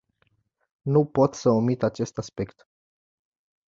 [0.81, 2.67] Nu pot să omit acest aspect.